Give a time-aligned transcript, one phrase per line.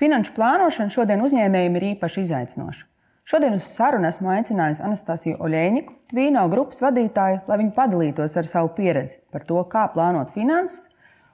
[0.00, 2.86] Finanšu plānošana šodien uzņēmējiem ir īpaši izaicinoša.
[3.28, 8.72] Šodien uz sarunu esmu aicinājusi Anastasiju Oļēņiku, Tvīno grupas vadītāju, lai viņa padalītos ar savu
[8.78, 10.88] pieredzi par to, kā plānot finanses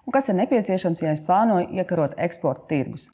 [0.05, 3.09] un kas ir nepieciešams, ja es plānoju iekarot eksporta tirgus.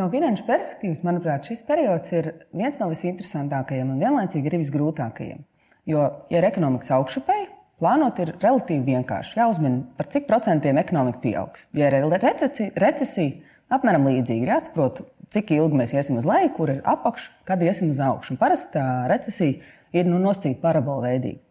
[0.00, 5.42] No finanšu perspektīvas, manuprāt, šis periods ir viens no visinteresantākajiem un vienlaicīgi arī visgrūtākajiem.
[5.90, 7.50] Jo, ja ir ekonomikas augšupēji,
[7.82, 9.36] plānot ir relatīvi vienkārši.
[9.42, 11.66] Jāuzmina, par cik procentiem ekonomika pieaugs.
[11.76, 15.02] Ja ir recesija, recesija apmēram līdzīgi ir jāsaprot,
[15.34, 18.34] cik ilgi mēs iesim uz leju, kur ir apakš, kad iesim uz augšu.
[18.34, 19.60] Un parasti tā recesija
[19.92, 21.42] ir nu, nosacīta parabola veidīga.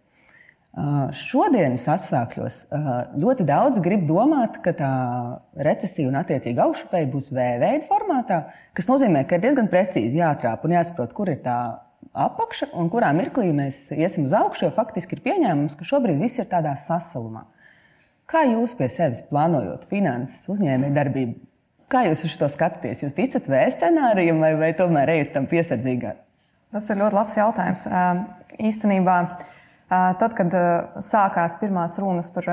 [1.18, 2.60] Šodienas apstākļos
[3.20, 4.90] ļoti daudz grib domāt, ka tā
[5.58, 8.38] recesija un attiecīgi augšupēji būs V-veida formātā,
[8.78, 11.58] kas nozīmē, ka ir diezgan precīzi jāatrāp un jāsaprot, kur ir tā
[12.14, 16.40] apakša un kurā mirklī mēs iesim uz augšu, jo faktiski ir pieņēmums, ka šobrīd viss
[16.40, 17.48] ir tādā sasalumā.
[18.30, 21.34] Kā jūs pie sevis plānojot finanses, uzņēmējdarbību,
[21.90, 23.02] kā jūs uz to skatāties?
[23.04, 26.22] Jūs ticat V scenārijam vai, vai tomēr ejat tam piesardzīgāk?
[26.70, 27.88] Tas ir ļoti labs jautājums.
[28.62, 29.16] Īstenībā
[29.90, 30.54] Tad, kad
[31.02, 32.46] sākās pirmās runas par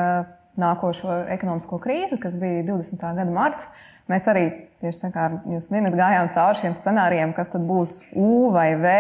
[0.57, 3.03] nākošo ekonomisko krīzi, kas bija 20.
[3.03, 3.67] gada marts,
[4.09, 4.45] mēs arī
[4.81, 8.95] tieši tā kā jūs minat, gājām cauri šiem scenārijiem, kas tad būs U vai V.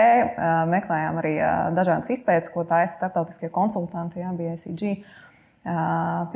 [0.72, 1.32] Meklējām arī
[1.78, 4.92] dažādas izpētes, ko taisa starptautiskie konsultanti, jā, BSG,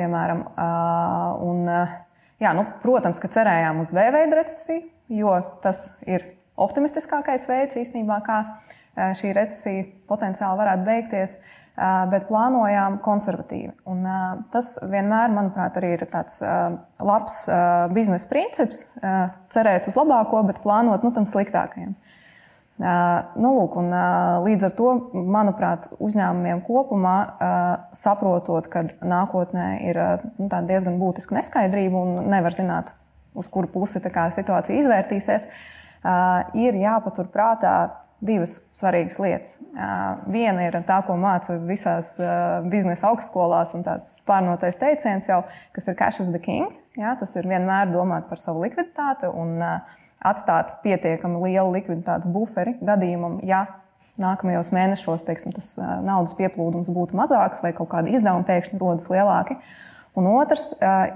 [0.01, 0.43] piemēram.
[1.51, 1.63] Un,
[2.41, 4.89] jā, nu, protams, ka cerējām uz V veidu recesiju,
[5.21, 8.43] jo tas ir optimistiskākais veids īstenībā, kā
[9.21, 11.37] šī recesija potenciāli varētu beigties
[11.77, 13.73] bet plānojām konservatīvi.
[13.89, 14.05] Un,
[14.53, 16.41] tas vienmēr, manuprāt, arī ir tāds
[17.01, 17.43] labs
[17.95, 18.85] biznesa princips-
[19.55, 21.95] cerēt uz labāko, bet plānot nu, tam sliktākajam.
[22.81, 23.93] Nu, lūk, un,
[24.47, 27.17] līdz ar to, manuprāt, uzņēmumiem kopumā
[27.93, 30.01] saprotot, ka nākotnē ir
[30.39, 32.95] nu, diezgan būtiska neskaidrība un nevar zināt,
[33.37, 35.47] uz kuru pusi situācija izvērtīsies,
[36.57, 37.75] ir jāpatur prātā
[38.25, 39.57] divas svarīgas lietas.
[40.31, 42.17] Viena ir tā, ko māca visās
[42.71, 45.43] biznesa augstskolās, un tāds spārnotais teiciens jau,
[45.77, 46.71] kas ir cash is the king.
[47.01, 49.61] Jā, tas ir vienmēr domāt par savu likviditāti un
[50.21, 53.65] atstāt pietiekami lielu likviditātes buferi gadījumam, ja
[54.21, 59.57] nākamajos mēnešos teiksim, tas naudas pieplūdums būtu mazāks vai kaut kādi izdevumi pēkšņi rodas lielāki.
[59.57, 59.79] Uh,
[60.19, 60.73] Un otrs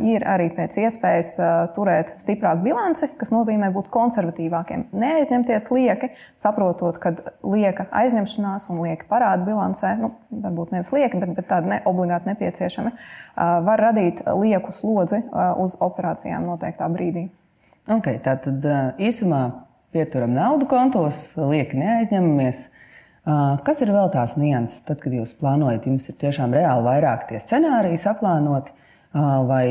[0.07, 1.33] ir arī pēc iespējas
[1.75, 4.87] turēt stiprāku bilanci, kas nozīmē būt konservatīvākiem.
[4.95, 11.35] Neaizņemties lieki, saprotot, ka lieka aizņemšanās un lieka parāda bilancē, nu, varbūt nevis lieki, bet,
[11.41, 13.25] bet tādi ne, obligāti nepieciešami, uh,
[13.67, 15.25] var radīt lieku slodzi
[15.59, 17.27] uz operācijām noteiktā brīdī.
[17.91, 18.65] Okay, tā tad
[19.03, 19.43] īsumā
[19.95, 22.63] pieturam naudu kontos, lieki neaizņemamies.
[23.65, 27.41] Kas ir vēl tās nianses, tad, kad jūs plānojat, jums ir tiešām reāli vairāk tie
[27.41, 28.73] scenāriji saplānoti?
[29.15, 29.67] Vai,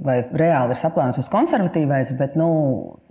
[0.00, 2.48] vai reāli ir saplānots uz konservatīvais, bet, nu,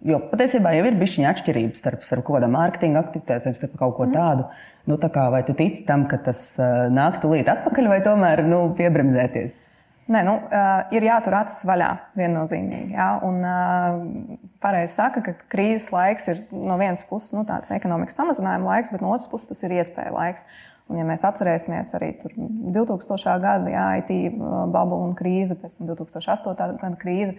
[0.05, 4.07] jo patiesībā jau ir bijusi atšķirības starp, starp kaut kādām mārketinga aktivitātēm, starp kaut ko
[4.07, 4.15] mhm.
[4.15, 4.47] tādu.
[4.89, 6.47] Nu, tā kā, vai tu tici tam, ka tas
[6.93, 9.61] nāks tūlīt atpakaļ, vai tomēr nu, piebremzēties?
[10.05, 11.87] Nē, nu, uh, ir jātur acis vaļā
[12.17, 12.93] viennozīmīgi.
[12.93, 18.19] Jā, un uh, pareizi saka, ka krīzes laiks ir no vienas puses nu, tāds ekonomikas
[18.19, 20.45] samazinājuma laiks, bet no otras puses tas ir iespēja laiks.
[20.85, 23.37] Un, ja mēs atcerēsimies arī 2000.
[23.41, 26.77] gada jā, IT bubble un krīze, pēc tam 2008.
[26.81, 27.33] gada krīze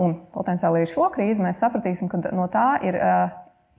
[0.00, 2.98] un potenciāli arī šo krīzi, mēs sapratīsim, ka no tā ir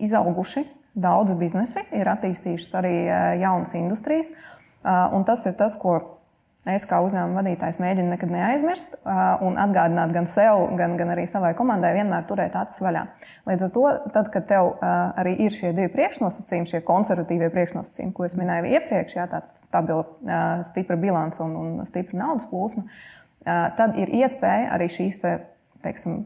[0.01, 0.65] izauguši
[0.95, 2.95] daudzi biznesi, ir attīstījušas arī
[3.39, 4.31] jaunas industrijas.
[4.83, 5.99] Un tas ir tas, ko
[6.69, 8.91] Es kā uzņēmuma vadītājs mēģinu nekad neaizmirst
[9.41, 13.01] un atgādināt gan sev, gan, gan arī savai komandai vienmēr turēt acis vaļā.
[13.49, 18.27] Līdz ar to, tad, kad tev arī ir šie divi priekšnosacījumi, šie konservatīvie priekšnosacījumi, ko
[18.27, 20.05] es minēju iepriekš, jā, tā stabila,
[20.67, 22.85] stipra bilance un, un stipra naudas plūsma,
[23.81, 25.33] tad ir iespēja arī šīs te,
[25.81, 26.21] teiksim,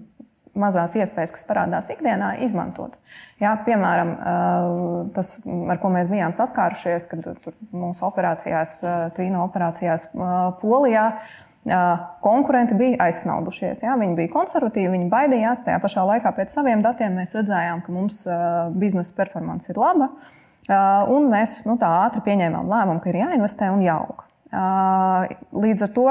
[0.60, 2.96] mazās iespējas, kas parādās ikdienā, izmantot.
[3.42, 4.12] Jā, piemēram,
[5.16, 7.26] tas, ar ko mēs bijām saskārušies, kad
[7.76, 8.78] mūsu operācijās,
[9.18, 10.08] Tvīno operācijās
[10.62, 11.10] Polijā,
[12.24, 13.84] konkurenti bija aizsnaudušies.
[13.84, 15.64] Jā, viņi bija konservatīvi, viņi baidījās.
[15.66, 18.22] Tajā pašā laikā pēc saviem datiem mēs redzējām, ka mums
[18.78, 20.12] biznesa performance ir laba.
[21.14, 24.25] Un mēs nu, tā ātri pieņēmām lēmumu, ka ir jāinvestē un jāaug.
[24.54, 26.06] Līdz ar to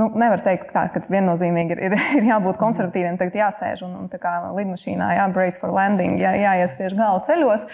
[0.00, 4.10] nu, nevar teikt, kā, ka viennozīmīgi ir, ir, ir jābūt konservatīviem, tagad jāsēž un, un
[4.12, 7.66] tā kā lidmašīnā jābrace for landing, jā, jāiespiež galva ceļos,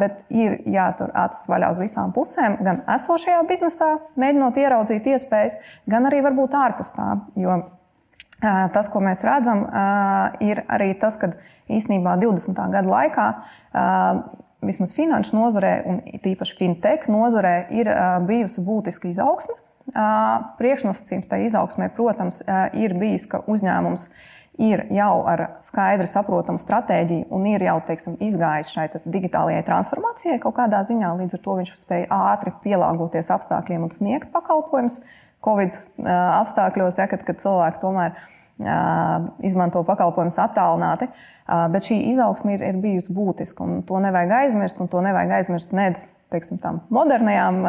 [0.00, 3.90] bet ir jātur acis vaļā uz visām pusēm, gan esošajā biznesā,
[4.20, 5.58] mēģinot ieraudzīt iespējas,
[5.90, 7.14] gan arī varbūt ārpus tā.
[7.38, 7.60] Jo
[8.40, 9.64] tas, ko mēs redzam,
[10.44, 11.32] ir arī tas, ka
[11.68, 12.60] īsnībā 20.
[12.72, 13.30] gada laikā
[14.64, 17.90] vismaz finanšu nozarē, un tīpaši fintech nozarē, ir
[18.26, 19.54] bijusi būtiska izaugsme.
[20.58, 22.42] Priekšnosacījums tai izaugsmē, protams,
[22.76, 24.08] ir bijis, ka uzņēmums
[24.58, 30.56] ir jau ar skaidru, saprotamu stratēģiju un ir jau teiksim, izgājis šai digitālajai transformācijai kaut
[30.58, 31.12] kādā ziņā.
[31.20, 34.98] Līdz ar to viņš spēja ātri pielāgoties apstākļiem un sniegt pakalpojumus.
[35.46, 38.16] Covid apstākļos, ja, kad, kad cilvēki tomēr
[38.58, 41.08] izmanto pakalpojumus attālināti.
[41.46, 44.80] Bet šī izaugsme ir, ir bijusi būtiska, un to nevajag aizmirst.
[44.92, 47.62] To nevajag aizmirst nedz teiksim, tām modernajām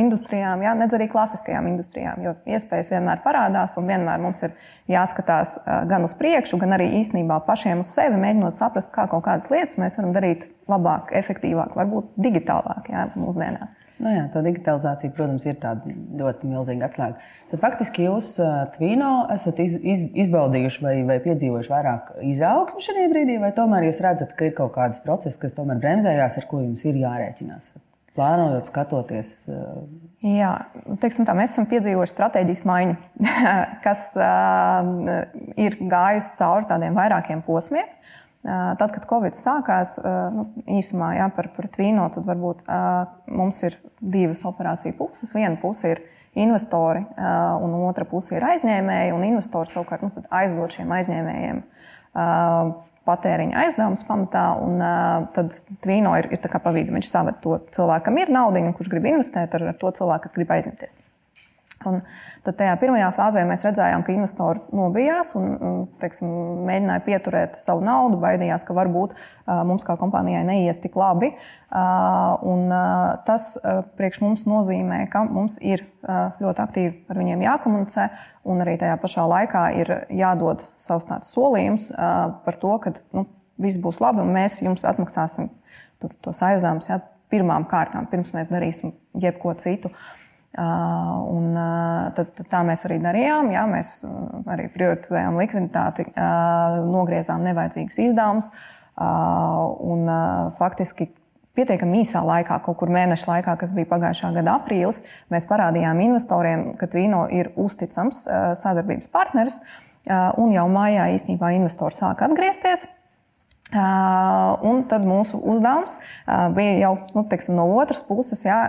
[0.00, 2.22] industrijām, ja, nedz arī klasiskajām industrijām.
[2.24, 4.54] Jo iespējas vienmēr parādās, un vienmēr mums ir
[4.88, 5.58] jāskatās
[5.90, 9.76] gan uz priekšu, gan arī īstenībā pašiem uz sevi, mēģinot saprast, kā kaut kādas lietas
[9.80, 13.74] mēs varam darīt labāk, efektīvāk, varbūt digitālāk ja, mūsdienās.
[13.96, 15.88] Nu jā, tā digitalizācija, protams, ir tāda
[16.20, 17.22] ļoti milzīga atslēga.
[17.48, 18.34] Tad faktiski jūs
[18.74, 24.02] Tvīno esat iz, iz, izbaudījuši vai, vai piedzīvojuši vairāk izaugsmu šajā brīdī, vai tomēr jūs
[24.04, 27.72] redzat, ka ir kaut kādas procesi, kas tomēr bremzējās, ar ko jums ir jārēķinās?
[28.16, 29.32] Plānojot, skatoties.
[30.24, 30.52] Jā,
[31.00, 32.94] teiksim tā, mēs esam piedzīvojuši stratēģijas maiņu,
[33.86, 35.26] kas uh,
[35.60, 37.88] ir gājusi cauri tādiem vairākiem posmiem.
[38.46, 39.96] Tad, kad Covid sākās,
[40.34, 40.44] nu,
[40.78, 42.62] īsumā jā, par, par Tvīno, tad varbūt
[43.34, 45.34] mums ir divas operāciju puses.
[45.34, 46.02] Viena puse ir
[46.38, 47.02] investori,
[47.64, 49.16] un otra puse ir aizņēmēji.
[49.32, 51.62] Investori savukārt nu, aizdod šiem aizņēmējiem
[53.06, 54.46] patēriņa aizdevumus pamatā.
[54.62, 54.78] Un,
[55.34, 56.94] tad Tvīno ir, ir pa vidu.
[56.94, 60.54] Viņš saved to cilvēkam, ir nauda, kurš grib investēt ar, ar to cilvēku, kas grib
[60.54, 60.98] aizņemties.
[61.86, 62.00] Un
[62.44, 66.28] tad tajā pirmajā fāzē mēs redzējām, ka investori nobijās un teiksim,
[66.66, 69.14] mēģināja pieturēt savu naudu, baidījās, ka varbūt
[69.68, 71.32] mums kā kompānijai neies tik labi.
[72.50, 72.74] Un
[73.28, 73.48] tas
[73.98, 78.08] priekš mums nozīmē, ka mums ir ļoti aktīvi ar viņiem jākomunicē,
[78.46, 83.26] un arī tajā pašā laikā ir jādod savs tāds solījums par to, ka nu,
[83.62, 85.48] viss būs labi un mēs jums atmaksāsim
[86.22, 87.00] tos aizdevumus ja,
[87.32, 89.88] pirmām kārtām, pirms mēs darīsim jebko citu.
[89.88, 90.25] Uh,
[90.56, 91.50] Un
[92.16, 93.50] tad, tad tā mēs arī darījām.
[93.52, 93.98] Jā, mēs
[94.48, 96.06] arī prioritizējām likviditāti,
[96.88, 98.48] nogriezām nevajadzīgus izdevumus.
[98.96, 100.08] Un
[100.56, 101.10] faktiski
[101.56, 106.70] pietiekami īsā laikā, kaut kur mēneša laikā, kas bija pagājušā gada aprīlis, mēs parādījām investoriem,
[106.80, 108.24] ka Vīno ir uzticams
[108.60, 109.60] sadarbības partneris.
[110.40, 112.86] Un jau mājā īstenībā investori sāka atgriezties.
[113.74, 115.96] Un tad mūsu uzdevums
[116.54, 118.60] bija jau nu, teiksim, no otras puses jā,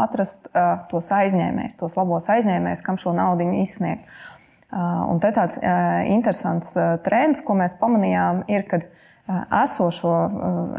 [0.00, 0.48] atrast
[0.90, 4.08] tos aizņēmējus, tos labos aizņēmējus, kam šo naudu izsniegt.
[4.72, 5.60] Un te tāds
[6.08, 6.72] interesants
[7.04, 8.80] trends, ko mēs pamanījām, ir, ka
[9.26, 10.14] esošo,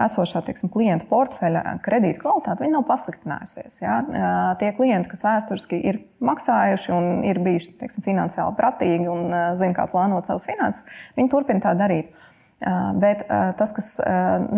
[0.05, 3.81] esošā teiksim, klientu portfeļa kredīta kvalitāte nav pasliktinājusies.
[3.81, 3.97] Jā.
[4.59, 9.27] Tie klienti, kas vēsturiski ir maksājuši un ir bijuši teiksim, finansiāli pratīgi un
[9.59, 10.87] zina, kā plānot savas finanses,
[11.19, 12.15] viņi turpina tā darīt.
[12.57, 13.23] Bet
[13.59, 13.93] tas, kas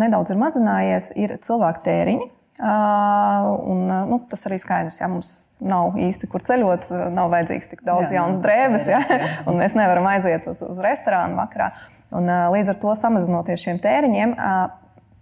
[0.00, 2.28] nedaudz ir mazinājies, ir cilvēku tēriņi.
[2.60, 8.08] Un, nu, tas arī skaidrs, ja mums nav īsti kur ceļot, nav vajadzīgs tik daudz
[8.08, 9.00] jā, jaunas drēbes, ja?
[9.48, 11.70] un mēs nevaram aiziet uz, uz restorānu vakarā.
[12.16, 14.32] Un, līdz ar to samazinoties šiem tēriņiem,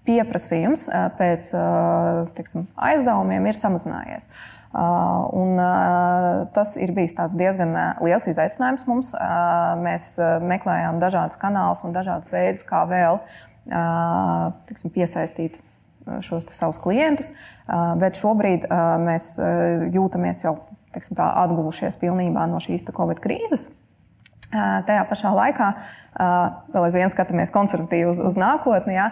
[0.08, 0.86] pieprasījums
[1.19, 1.50] pēc
[2.38, 4.31] tiksim, aizdevumiem ir samazinājies.
[4.73, 5.56] Un,
[6.53, 7.73] tas ir bijis diezgan
[8.05, 9.15] liels izaicinājums mums.
[9.81, 10.11] Mēs
[10.44, 13.20] meklējām dažādus kanālus un dažādus veidus, kā vēl
[14.69, 15.61] tiksim, piesaistīt
[16.25, 17.32] šos savus klientus,
[18.00, 18.69] bet šobrīd
[19.05, 19.35] mēs
[19.94, 20.58] jūtamies jau
[20.94, 23.69] tiksim, tā, atguvušies pilnībā no šīs Covid krīzes.
[24.48, 25.67] Tajā pašā laikā
[26.72, 29.10] vēl aizvien skatāmies konservatīvi uz, uz nākotni, ja,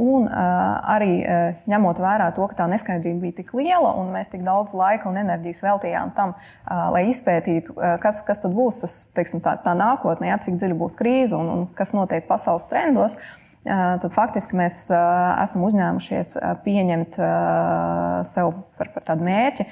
[0.00, 1.20] un arī
[1.68, 5.20] ņemot vērā to, ka tā neskaidrība bija tik liela un mēs tik daudz laika un
[5.20, 6.32] enerģijas veltījām tam,
[6.66, 11.36] lai izpētītu, kas, kas būs tas, teiksim, tā, tā nākotne, ja, cik dziļa būs krīze
[11.36, 13.20] un, un kas notiek pasaules trendos
[13.66, 17.18] tad faktiski mēs esam uzņēmušies pieņemt
[18.30, 19.66] sev par, par tādu mērķi,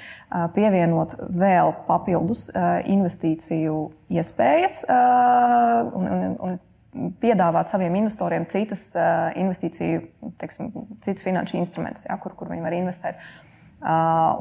[0.55, 3.79] pievienot vēl papildus investīciju
[4.19, 8.89] iespējas un, un, un piedāvāt saviem investoriem citas
[9.35, 10.05] investīciju,
[10.41, 10.71] teiksim,
[11.03, 13.19] citas finanšu instrumentus, ja, kur, kur viņi var investēt.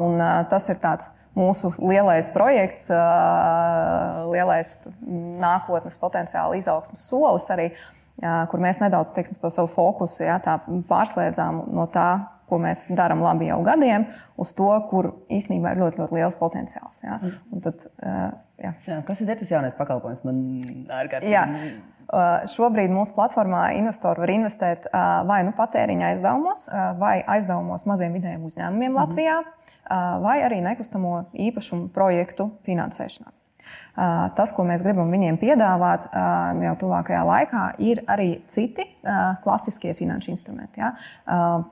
[0.05, 2.87] Un tas ir tāds mūsu lielais projekts,
[4.31, 4.77] lielais
[5.43, 7.73] nākotnes potenciāla izaugsmas solis arī
[8.21, 10.39] kur mēs nedaudz teiksim, to savu fokusu jā,
[10.89, 12.11] pārslēdzām no tā,
[12.49, 14.05] ko mēs darām labi jau gadiem,
[14.41, 17.01] uz to, kur īstenībā ir ļoti, ļoti liels potenciāls.
[17.03, 17.19] Jā.
[17.19, 17.35] Mm.
[17.51, 17.87] Un tad,
[18.61, 18.75] jā.
[18.87, 20.23] Jā, kas ir tas jaunais pakalpojums?
[20.29, 20.39] Man
[20.93, 21.75] ārkārtīgi.
[22.53, 24.85] Šobrīd mūsu platformā investori var investēt
[25.27, 26.67] vai nu patēriņa aizdevumos,
[27.01, 29.01] vai aizdevumos maziem vidējiem uzņēmumiem mm -hmm.
[29.01, 33.33] Latvijā, vai arī nekustamo īpašumu projektu finansēšanā.
[34.35, 36.09] Tas, ko mēs gribam viņiem piedāvāt
[36.65, 38.89] jau tuvākajā laikā, ir arī citi
[39.45, 40.83] klasiskie finanšu instrumenti.
[40.83, 40.95] Ja?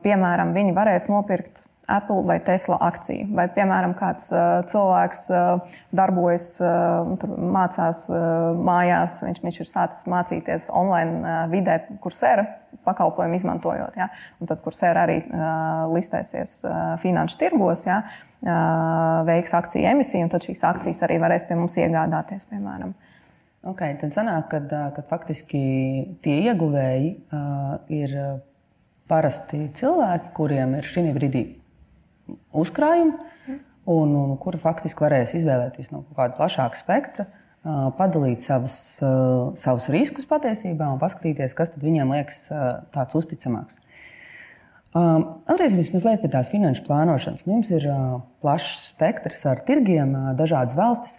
[0.05, 3.29] Piemēram, viņi varēs nopirkt Apple vai Tesla akciju.
[3.37, 8.07] Vai, piemēram, kāds uh, cilvēks uh, darbojas, uh, mācās
[8.57, 12.47] mājās, viņš, viņš ir sācis mācīties online vidē, kur sēra
[12.87, 13.97] pakalpojumu izmantojot.
[14.01, 14.09] Ja?
[14.41, 15.21] Un tad, kur sēra arī
[15.93, 16.63] listēsies
[17.03, 18.01] finanšu tirgos, ja?
[19.29, 22.95] veiks akciju emisiju, un tad šīs akcijas arī varēs pie mums iegādāties, piemēram.
[23.71, 24.57] Okay, tad sanāk,
[24.97, 25.61] ka faktiski
[26.25, 28.17] tie ieguvēji uh, ir
[29.11, 31.45] parasti cilvēki, kuriem ir šī brīdī
[32.63, 33.19] uzkrājumu,
[33.93, 37.29] un, un kuri faktiski varēs izvēlēties no kāda plašāka spektra,
[37.99, 38.75] padalīt savus,
[39.63, 42.45] savus riskus patiesībā un paskatīties, kas viņiem liekas
[42.95, 43.79] tāds uzticamāks.
[44.93, 47.47] Atgriezīsimies mazliet pie tās finanšu plānošanas.
[47.49, 47.87] Jums ir
[48.45, 51.17] plašs spektrs ar tirgiem, dažādas valstis.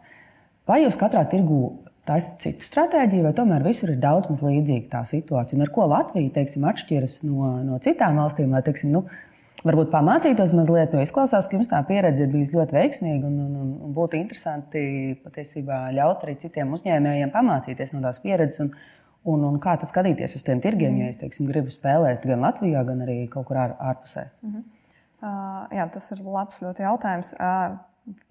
[0.70, 1.62] Vai jūs katrā tirgū
[2.08, 5.58] taisat citu stratēģiju, vai tomēr visur ir daudz maz līdzīga tā situācija?
[5.58, 8.53] Un ar ko Latvija teiksim, atšķiras no, no citām valstīm?
[8.53, 9.05] Lai, teiksim, nu,
[9.67, 13.70] varbūt pamācītos mazliet, jo izklausās, ka jums tā pieredze ir bijusi ļoti veiksmīga un, un,
[13.88, 14.84] un būtu interesanti
[15.24, 18.65] patiesībā ļaut arī citiem uzņēmējiem pamācīties no tās pieredzes.
[18.65, 18.74] Un,
[19.29, 22.84] un, un kā tad skatīties uz tiem tirgiem, ja es teiksim, gribu spēlēt gan Latvijā,
[22.88, 24.27] gan arī kaut kur ār, ārpusē?
[24.43, 24.70] Mm -hmm.
[25.24, 27.34] uh, jā, tas ir labs jautājums.
[27.39, 27.79] Uh,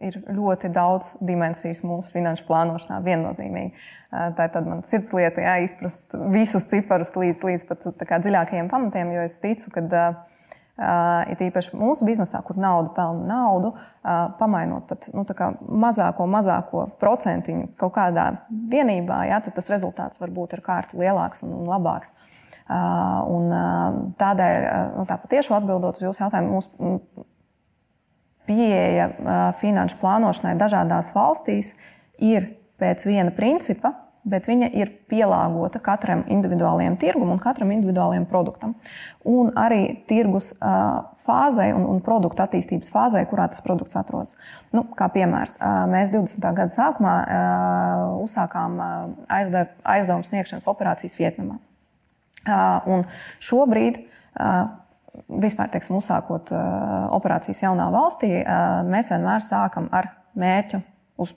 [0.04, 3.72] ir ļoti daudz dimensijas mūsu finanšu plānošanā, viennozīmīgi.
[4.12, 7.86] Uh, tā ir mana sirdslieta, jā, izprast visus ciparus līdz, līdz pat
[8.26, 9.80] dziļākajiem pamatiem, jo es ticu, ka
[10.78, 15.24] uh, it īpaši mūsu biznesā, kur nauda pelna naudu, uh, pamainot pat nu,
[15.84, 21.44] mazāko, mazāko procentiņu kaut kādā vienībā, jā, tad tas rezultāts var būt ar kārtu lielāks
[21.46, 22.14] un, un labāks.
[22.62, 23.50] Uh, un,
[24.20, 27.26] tādēļ, nu, tā patiešām atbildot uz jūsu jautājumu, mūsu
[28.48, 29.08] pieeja
[29.60, 31.72] finanšu plānošanai dažādās valstīs
[32.22, 32.48] ir
[32.80, 33.92] pēc viena principa,
[34.28, 38.74] bet viņa ir pielāgota katram individuālajam tirgumam un katram individuālajam produktam.
[39.28, 40.52] Un arī tirgus
[41.26, 44.38] fāzei un, un produktu attīstības fāzei, kurā tas produkts atrodas.
[44.74, 45.58] Nu, kā piemērs,
[45.90, 46.46] mēs 20.
[46.54, 47.16] gada sākumā
[48.22, 48.78] uzsākām
[49.30, 51.58] aizdevumu sniegšanas operācijas Vietnamā.
[52.90, 53.04] Un
[53.42, 54.00] šobrīd
[55.42, 56.54] vispār, teiksim, uzsākot
[57.18, 58.38] operācijas jaunā valstī,
[58.88, 60.82] mēs vienmēr sākam ar mērķu
[61.22, 61.34] uz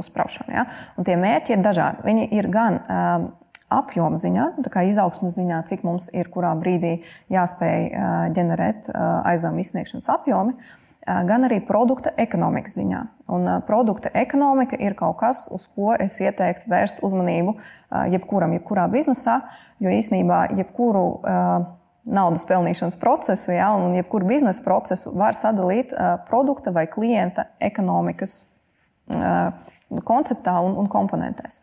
[0.00, 0.54] uzspraušanu.
[0.54, 0.64] Ja?
[0.96, 2.04] Un tie mērķi ir dažādi.
[2.06, 3.28] Viņi ir gan um,
[3.68, 6.98] apjoma ziņā, tā kā izaugsmas ziņā, cik mums ir kurā brīdī
[7.32, 13.02] jāspēj uh, ģenerēt uh, aizdevumu izsniegšanas apjomi, uh, gan arī produkta ekonomikas ziņā.
[13.34, 18.56] Un uh, produkta ekonomika ir kaut kas, uz ko es ieteiktu vērst uzmanību uh, jebkuram,
[18.56, 19.42] jebkurā biznesā,
[19.84, 21.68] jo īsnībā jebkuru uh,
[22.08, 28.40] naudas pelnīšanas procesu, ja, un jebkuru biznesa procesu var sadalīt uh, produkta vai klienta ekonomikas
[29.12, 29.52] uh,
[30.08, 31.62] konceptā un, un komponentēs.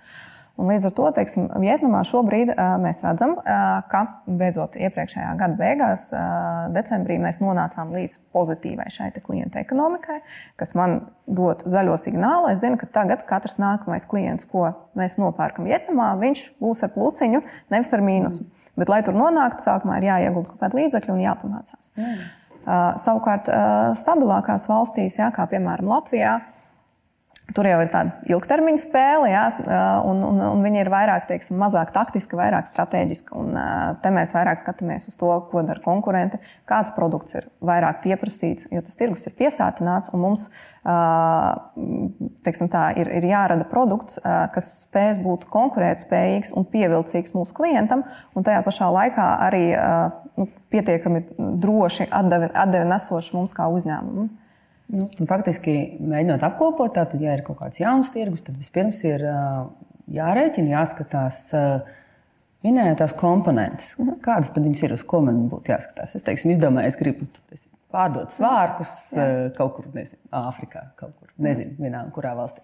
[0.55, 4.05] Un līdz ar to teiksim, Vietnamā šobrīd uh, mēs redzam, uh, ka
[4.39, 10.21] beidzot iepriekšējā gada beigās, uh, decembrī, mēs nonācām līdz pozitīvai šai klienta ekonomikai,
[10.55, 12.47] kas man dod zaļo signālu.
[12.53, 17.43] Es zinu, ka tagad katrs nākamais klients, ko mēs nopērkam Vietnamā, viņš būs ar plusiņu,
[17.75, 18.47] nevis ar mīnusu.
[18.47, 18.65] Mm.
[18.79, 21.91] Bet, lai tur nonāktu, sākumā ir jāiegulda kaut kāda līdzekļa un jāpamācās.
[21.99, 22.25] Mm.
[22.65, 26.54] Uh, savukārt, uh, stabilākās valstīs, jā, kā piemēram Latvijā, uh,
[27.55, 29.45] Tur jau ir tāda ilgtermiņa spēle, ja,
[30.03, 33.31] un, un, un viņa ir vairāk, teiksim, mazāk taktiska, vairāk strateģiska.
[33.39, 33.55] Un,
[34.03, 38.83] te mēs vairāk skatāmies uz to, ko dara konkurenti, kāds produkts ir vairāk pieprasīts, jo
[38.83, 40.49] tas tirgus ir piesātināts un mums
[42.45, 44.19] teiksim, tā, ir, ir jārada produkts,
[44.53, 48.03] kas spēs būt konkurētspējīgs un pievilcīgs mūsu klientam,
[48.35, 49.65] un tajā pašā laikā arī
[50.37, 51.23] nu, pietiekami
[51.63, 54.29] droši atdevi, atdevi nesošs mums kā uzņēmumam.
[54.93, 59.23] Nu, faktiski, mēģinot apkopot, tātad, ja ir kaut kāds jauns tirgus, tad vispirms ir
[60.13, 61.39] jārēķina, jāskatās
[62.65, 63.95] minētās komponentes.
[63.97, 64.19] Mhm.
[64.25, 66.13] Kādas tad viņas ir, uz ko man būtu jāskatās?
[66.17, 67.27] Es teiksim, izdomāju, es gribu
[67.95, 69.25] pārdot svārkus jā.
[69.57, 72.61] kaut kur, nezinu, Āfrikā, kaut kur, nezinu, vienā kurā valstī.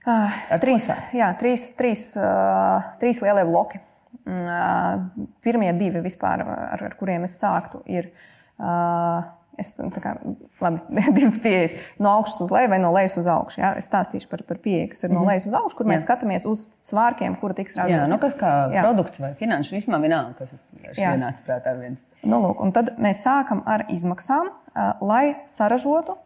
[0.00, 3.82] Uh, trīs, jā, trīs, trīs, uh, trīs lielie bloki.
[4.30, 5.02] Uh,
[5.44, 9.26] pirmie divi, vispār, ar, ar kuriem es sāktu, ir uh,
[9.60, 10.14] Es, kā,
[10.62, 10.80] labi,
[11.18, 11.74] divas pieejas.
[12.00, 13.60] No augšas uz leju vai no lejas uz augšu.
[13.62, 13.72] Ja?
[13.78, 15.18] Es stāstīšu par, par pieeju, kas ir mm -hmm.
[15.18, 15.30] no mhm.
[15.30, 15.90] lejas uz augšu, kur jā.
[15.92, 18.02] mēs skatāmies uz svārkiem, kura tiks radīta.
[18.02, 18.82] Jā, nu kas kā jā.
[18.86, 22.04] produkts vai finanšu vismā vienalga, kas ir ienācis prātā viens.
[22.22, 26.16] Nu, lūk, un tad mēs sākam ar izmaksām, uh, lai saražotu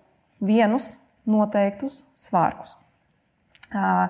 [0.40, 2.76] vienus noteiktus svārkus.
[3.74, 4.08] Uh,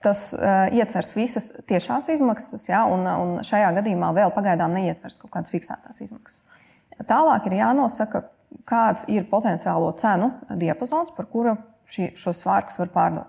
[0.00, 5.34] Tas uh, ietvers visas tiešās izmaksas, ja, un, un šajā gadījumā vēl pagaidām neietvers kaut
[5.34, 6.40] kādas fiksētās izmaksas.
[7.10, 8.24] Tālāk ir jānosaka,
[8.68, 11.56] kāds ir potenciālo cenu diapazons, par kuru
[11.90, 13.28] šī, šos svārkus var pārdot.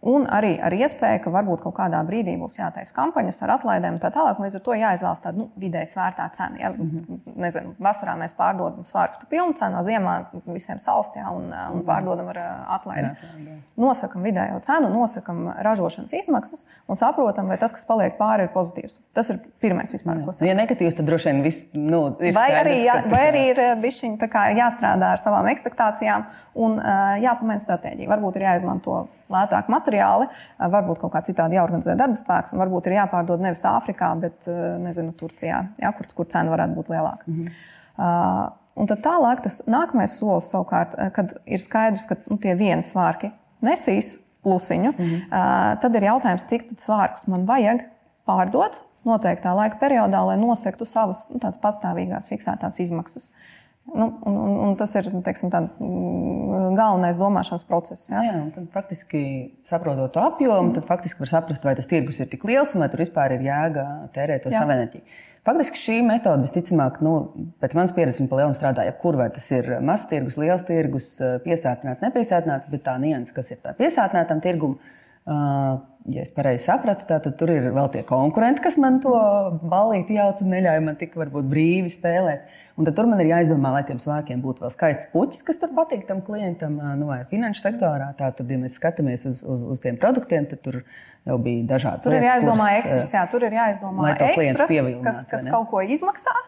[0.00, 3.98] Uh, Un arī ar iespēju, ka varbūt kaut kādā brīdī būs jātaisa kampaņas ar atlaidēm
[3.98, 4.38] un tā tālāk.
[4.40, 6.56] Līdz ar to jāizvēlas tāda nu, vidēji svērtā cena.
[6.56, 6.70] Ja?
[6.70, 7.18] Mm -hmm.
[7.44, 10.14] Nezinu, vasarā mēs pārdodam svārkus par pilnu cenu, ziemā
[10.46, 11.84] visiem salstā un, un mhm.
[11.84, 12.38] pārdodam ar
[12.78, 13.10] atlaidi.
[13.76, 18.98] Nosakam vidējo cenu, nosakam ražošanas izmaksas un saprotam, vai tas, kas paliek pāri, ir pozitīvs.
[19.14, 20.48] Tas ir pirmais vispār, sakām.
[20.48, 22.34] Ja negatīvs, tad droši vien viss nu, ir.
[22.34, 24.18] Vai arī, jā, vai arī ir bišķiņi,
[24.56, 26.80] jāstrādā ar savām ekspektācijām un
[27.20, 28.08] jāpamēģina stratēģija.
[28.08, 29.89] Varbūt ir jāizmanto lētāki materiāli,
[30.72, 34.48] varbūt kaut kā citādi jāorganizē darba spēks, un varbūt ir jāpārdod nevis Āfrikā, bet
[34.82, 37.26] nezinu, Turcijā, jā, kur, kur cena varētu būt lielāka.
[37.26, 37.52] Mm -hmm.
[37.98, 42.82] uh, un tad tālāk tas nākamais solis savukārt, kad ir skaidrs, ka nu, tie vieni
[42.82, 45.22] svārki nesīs plusiņu, mm -hmm.
[45.26, 47.84] uh, tad ir jautājums, cik svārkus man vajag
[48.26, 53.30] pārdot noteiktā laika periodā, lai nosektu savas nu, pastāvīgās fiksētās izmaksas.
[53.30, 58.10] Uh, Nu, un, un, un tas ir nu, teiksim, tā, mm, galvenais domāšanas process.
[58.10, 59.22] Jā, jā tad faktiski
[59.66, 62.90] saprotot to apjomu, tad faktiski var saprast, vai tas tirgus ir tik liels un vai
[62.92, 65.02] tur vispār ir jēga tērēt to savu enerģiju.
[65.48, 67.14] Faktiski šī metode visticamāk, nu,
[67.64, 71.10] pēc manas pieredzes, pa lielu strādā jebkur, vai tas ir mazs tirgus, liels tirgus,
[71.46, 74.76] piesātināts, nepiesātināts, bet tā nianses, kas ir piesātinātam tirgumam
[75.30, 79.12] ja es pareizi sapratu, tad tur ir vēl tie konkurenti, kas man to
[79.70, 82.48] ballīti jauc un neļauj man tik varbūt brīvi spēlēt.
[82.80, 85.74] Un tad tur man ir jāizdomā, lai tiem svārkiem būtu vēl skaists puķis, kas tur
[85.76, 88.10] patīk tam klientam, nu, vai finanšu sektorā.
[88.18, 90.80] Tātad, ja mēs skatāmies uz, uz, uz tiem produktiem, tad tur
[91.28, 92.22] jau bija dažādas tur lietas.
[92.22, 96.38] Tur ir jāizdomā kuras, ekstras, jā, tur ir jāizdomā ekstras, kas, kas kaut ko izmaksā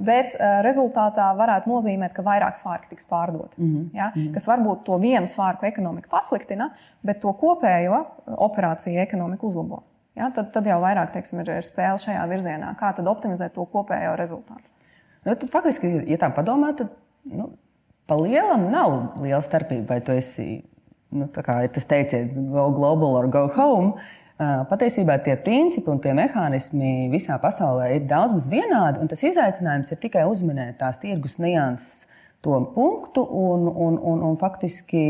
[0.00, 3.58] bet uh, rezultātā varētu nozīmēt, ka vairāk svārki tiks pārdoti.
[3.58, 3.86] Mm -hmm.
[3.96, 4.10] ja?
[4.14, 4.32] -hmm.
[4.34, 6.70] Kas varbūt to vienu svārku ekonomiku pasliktina,
[7.02, 9.82] bet to kopējo operāciju ekonomiku uzlabo.
[10.14, 10.30] Ja?
[10.30, 14.16] Tad, tad jau vairāk teiksim, ir, ir spēle šajā virzienā, kā tad optimizēt to kopējo
[14.16, 14.66] rezultātu.
[15.24, 16.88] Nu, tad, faktiski, ja tā padomā, tad
[17.24, 17.50] nu,
[18.06, 20.64] pa lielam nav liela starpība, vai tu esi,
[21.12, 23.92] nu, tas teiciens, go global or go home.
[24.40, 29.92] Patiesībā tie principi un tie mehānismi visā pasaulē ir daudz maz vienādi, un tas izaicinājums
[29.92, 32.06] ir tikai uzminēt tās tirgus nianses
[32.40, 35.00] to punktu un, un, un, un faktiski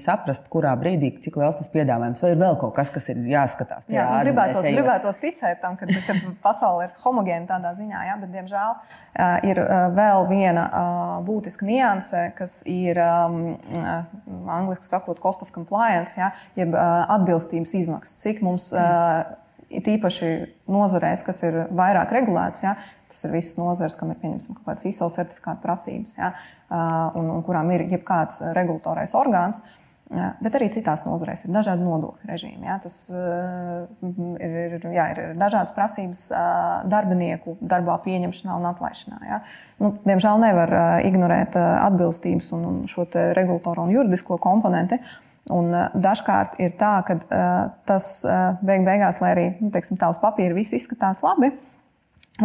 [0.00, 3.84] saprast, kurā brīdī, cik liels tas piedāvājums, ir vēl kaut kas, kas ir jāskatās.
[3.92, 8.32] Jā, nu, gribētos, gribētos ticēt tam, ka, ka pasaule ir homogēna tādā ziņā, jā, bet,
[8.38, 8.72] diemžēl,
[9.50, 9.60] ir
[9.98, 10.64] vēl viena
[11.28, 18.16] būtiska nianse, kas ir angļuiski sakot, cost of compliance, jā, jeb atbilstības izmaksas.
[18.24, 19.38] Cik mums mm.
[19.80, 20.32] Tīpaši
[20.72, 22.76] nozarēs, kas ir vairāk regulēts, ja,
[23.12, 26.16] tas ir visas nozares, kam ir pieņemsim kaut kādas ISO certifikāta prasības.
[26.18, 26.32] Ja,
[27.18, 29.62] un, un kurām ir jebkāds regulatorais orgāns.
[30.12, 32.66] Bet arī citās nozarēs ir dažādi nodokļu režīmi.
[32.68, 32.74] Ja?
[32.84, 36.26] Tas ir, ir, jā, ir dažādas prasības
[36.92, 39.20] darbinieku darbā pieņemšanā un atlaišanā.
[39.24, 39.40] Ja?
[39.80, 40.74] Nu, diemžēl nevar
[41.08, 43.06] ignorēt atbilstības un, šo
[43.38, 45.00] regulatoro un juridisko komponenti.
[45.50, 47.16] Un dažkārt ir tā, ka
[47.88, 48.08] tas
[48.62, 51.50] beig beigās, lai arī nu, teiksim, tā uz papīra viss izskatās labi,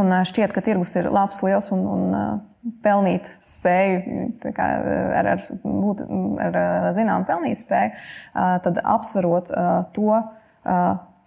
[0.01, 4.65] un šķiet, ka tirgus ir labs, liels un, un pelnīt spēju, kā,
[5.19, 6.01] ar, ar, būt,
[6.41, 6.57] ar
[6.97, 7.93] zināmu pelnīt spēju,
[8.65, 9.53] tad apsverot
[9.95, 10.17] to,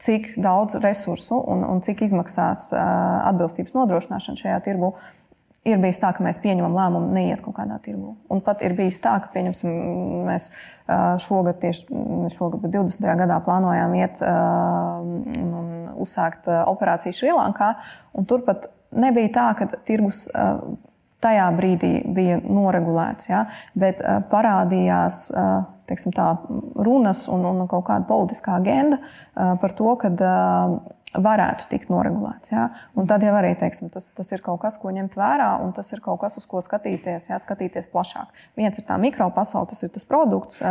[0.01, 4.95] cik daudz resursu un, un cik izmaksās atbilstības nodrošināšana šajā tirgu.
[5.69, 8.15] Ir bijis tā, ka mēs pieņemam lēmumu neiet kaut kādā tirgu.
[8.33, 10.47] Un pat ir bijis tā, ka mēs
[11.21, 11.85] šogad, tieši
[12.33, 13.05] šogad, 20.
[13.21, 17.75] gadā plānojām iet un uzsākt operāciju Šrilankā.
[18.31, 20.25] Turpat nebija tā, ka tirgus
[21.21, 23.45] tajā brīdī bija noregulēts, ja,
[23.77, 24.01] bet
[24.33, 25.27] parādījās
[25.91, 26.31] teiksim, tā,
[26.81, 29.01] runas un, un kaut kāda politiskā agenda
[29.35, 30.09] par to, ka
[31.15, 32.53] varētu tikt noregulēts.
[32.53, 32.69] Ja?
[32.99, 35.91] Un tad jau arī teiksim, tas, tas ir kaut kas, ko ņemt vērā, un tas
[35.95, 37.39] ir kaut kas, uz ko skatīties, ja?
[37.43, 38.31] skatīties plašāk.
[38.59, 40.63] Viens ir tā mikropasaule, tas ir tas produkts,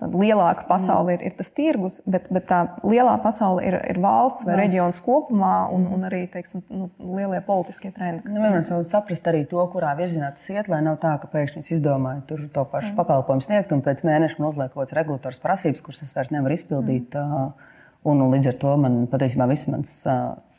[0.00, 4.56] lielāka pasaule ir, ir tas tirgus, bet, bet tā lielā pasaule ir, ir valsts vai
[4.62, 8.24] reģions kopumā un, un arī teiksim, nu, lielie politiskie trendi.
[8.24, 11.64] Nu, vienmēr jau saprast arī to, kurā virzienā tas iet, lai nav tā, ka pēkšņi
[11.64, 13.00] es izdomāju tur to pašu mm.
[13.02, 16.56] pakalpojumu sniegt un pēc mēneša man uzliek kaut kādas regulatoras prasības, kuras es vairs nevaru
[16.56, 17.16] izpildīt.
[17.16, 17.68] Mm.
[18.08, 19.92] Un, un līdz ar to man patiesībā visas manas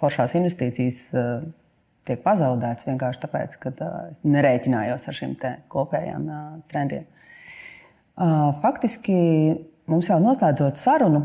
[0.01, 0.99] foršās investīcijas
[2.05, 3.71] tiek pazaudētas vienkārši tāpēc, ka
[4.11, 5.35] es nerēķinājos ar šiem
[5.71, 6.27] kopējiem
[6.69, 7.07] trendiem.
[8.61, 9.17] Faktiski
[9.89, 11.21] mums jau noslēdzot sarunu,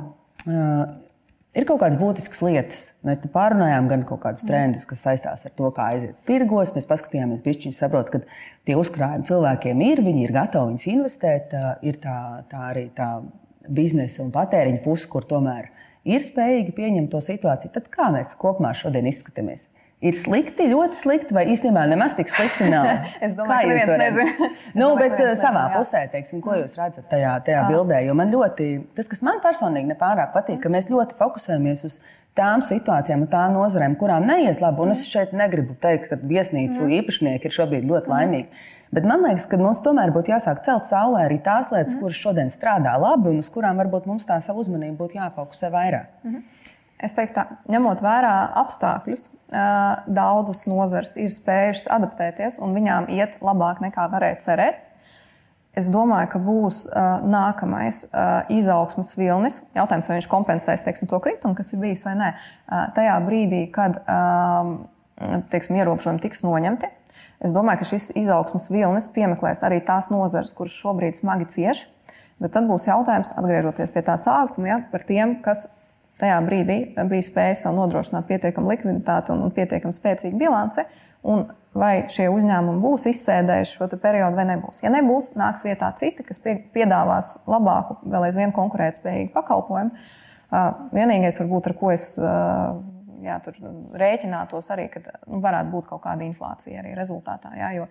[1.57, 2.83] ir kaut kādas būtiskas lietas.
[3.07, 6.75] Mēs pārunājām gan kaut kādus trendus, kas saistās ar to, kā aiziet tirgos.
[6.77, 8.23] Mēs paskatījāmies, pišķiņš saprot, ka
[8.69, 11.57] tie uzkrājumi cilvēkiem ir, viņi ir gatavi viņus investēt.
[11.87, 12.19] Ir tā,
[12.53, 13.11] tā arī tā
[13.67, 15.73] biznesa un patēriņa puse, kur tomēr
[16.07, 17.75] ir spējīgi pieņemt to situāciju.
[17.75, 19.66] Tad kā mēs kopumā šodien izskatāmies?
[20.05, 22.88] ir slikti, ļoti slikti, vai īstenībā nemaz tik slikti nav.
[23.25, 24.51] es domāju, ka neviens nezina.
[24.75, 28.03] nu, domāju, bet eh, savā nezinu, pusē, teiksim, ko jūs redzat tajā, tajā bildē?
[28.07, 31.99] Jo man ļoti, tas, kas man personīgi nepārāk patīk, ka mēs ļoti fokusējamies uz
[32.37, 34.85] tām situācijām un tām nozarēm, kurām neiet labi.
[34.85, 36.97] Un es šeit negribu teikt, ka viesnīcu mm.
[37.01, 38.66] īpašnieki ir šobrīd ļoti laimīgi.
[38.94, 42.03] Bet man liekas, ka mums tomēr būtu jāsāk celt saulē arī tās lietas, mm.
[42.05, 46.12] kuras šodien strādā labi un uz kurām varbūt mums tā savu uzmanību būtu jāfokusē vairāk.
[46.27, 46.44] Mm.
[46.96, 49.27] Es teiktu, tā, ņemot vērā apstākļus,
[50.16, 54.83] daudzas nozares ir spējušas adaptēties, un viņām iet labāk nekā varēja cerēt.
[55.77, 59.59] Es domāju, ka būs uh, nākamais uh, izaugsmas vilnis.
[59.77, 62.31] Jautājums, vai viņš kompensēs teiksim, to kritumu, kas ir bijis vai nē.
[62.33, 64.70] Uh, tajā brīdī, kad uh,
[65.53, 66.88] teiksim, ierobežojumi tiks noņemti,
[67.44, 71.87] es domāju, ka šis izaugsmas vilnis piemeklēs arī tās nozares, kuras šobrīd smagi cieš.
[72.42, 75.66] Bet tad būs jautājums, atgriežoties pie tā sākuma, ja, par tiem, kas
[76.20, 80.85] tajā brīdī bija spējis sev nodrošināt pietiekamu likviditāti un, un pietiekami spēcīgu bilanci.
[81.77, 84.79] Vai šie uzņēmumi būs izsēdējuši šo periodu vai nebūs.
[84.85, 90.07] Ja nebūs, nāks vietā citi, kas pie, piedāvās labāku, vēl aizvien konkurētspējīgu pakalpojumu.
[90.94, 92.07] Vienīgais, varbūt, ar ko es
[93.25, 93.39] jā,
[94.03, 97.53] rēķinātos, arī, ka nu, varētu būt kaut kāda inflācija arī rezultātā.
[97.59, 97.87] Jā, jo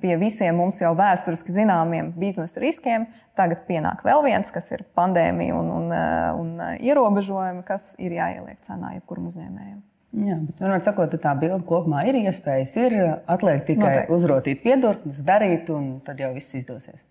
[0.00, 3.06] pie visiem mums jau vēsturiski zināmiem biznesa riskiem.
[3.38, 5.96] Tagad pienāk vēl viens, kas ir pandēmija un, un,
[6.40, 9.80] un ierobežojumi, kas ir jāieliek cenā jebkuram uzņēmējam.
[10.14, 12.76] Jā, bet vienmēr sakot, tā bilde kopumā ir iespējas.
[12.78, 14.14] Ir atliek tikai Noteikti.
[14.14, 17.02] uzrotīt piedurknes, darīt, un tad jau viss izdosies.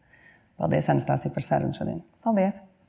[0.62, 2.00] Paldies, Anastasija, par sarunu šodien.
[2.24, 2.62] Paldies!